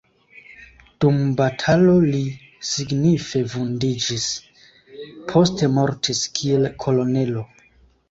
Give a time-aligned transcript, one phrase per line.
[1.03, 2.23] Dum batalo li
[2.71, 4.27] signife vundiĝis,
[5.35, 7.51] poste mortis kiel kolonelo.